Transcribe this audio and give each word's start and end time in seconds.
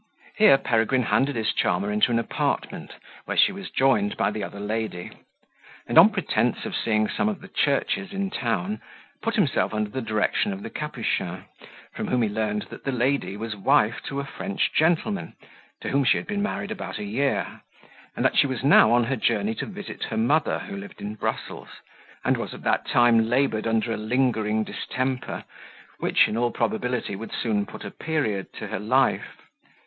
Here 0.35 0.57
Peregrine 0.57 1.03
handed 1.03 1.35
his 1.35 1.53
charmer 1.53 1.91
into 1.91 2.09
an 2.09 2.17
apartment, 2.17 2.95
where 3.25 3.37
she 3.37 3.51
was 3.51 3.69
joined 3.69 4.17
by 4.17 4.31
the 4.31 4.43
other 4.43 4.59
lady; 4.59 5.11
and 5.85 5.95
on 5.99 6.09
pretence 6.09 6.65
of 6.65 6.75
seeing 6.75 7.07
some 7.07 7.29
of 7.29 7.39
the 7.39 7.47
churches 7.47 8.11
in 8.11 8.31
town, 8.31 8.81
put 9.21 9.35
himself 9.35 9.75
under 9.75 9.91
the 9.91 10.01
direction 10.01 10.53
of 10.53 10.63
the 10.63 10.71
Capuchin, 10.71 11.45
from 11.93 12.07
whom 12.07 12.23
he 12.23 12.29
learned 12.29 12.63
that 12.71 12.83
the 12.83 12.91
lady 12.91 13.37
was 13.37 13.55
wife 13.55 14.01
to 14.07 14.19
a 14.19 14.23
French 14.25 14.73
gentleman, 14.73 15.35
to 15.81 15.89
whom 15.89 16.03
she 16.03 16.17
had 16.17 16.25
been 16.25 16.41
married 16.41 16.71
about 16.71 16.97
a 16.97 17.03
year, 17.03 17.61
and 18.15 18.25
that 18.25 18.35
she 18.35 18.47
was 18.47 18.63
now 18.63 18.91
on 18.91 19.03
her 19.03 19.15
journey 19.15 19.53
to 19.53 19.67
visit 19.67 20.05
her 20.05 20.17
mother, 20.17 20.57
who 20.57 20.75
lived 20.75 20.99
in 20.99 21.13
Brussels, 21.13 21.69
and 22.25 22.37
was 22.37 22.55
at 22.55 22.63
that 22.63 22.87
time 22.87 23.29
laboured 23.29 23.67
under 23.67 23.91
a 23.91 23.97
lingering 23.97 24.63
distemper, 24.63 25.43
which, 25.99 26.27
in 26.27 26.35
all 26.37 26.49
probability, 26.49 27.15
would 27.15 27.31
soon 27.31 27.67
put 27.67 27.85
a 27.85 27.91
period 27.91 28.51
to 28.53 28.65
her 28.65 28.79
life. 28.79 29.37